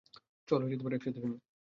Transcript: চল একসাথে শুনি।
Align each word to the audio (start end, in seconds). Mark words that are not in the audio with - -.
চল 0.47 0.61
একসাথে 0.93 1.19
শুনি। 1.19 1.37